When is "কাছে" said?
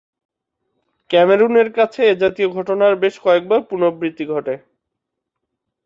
1.73-2.01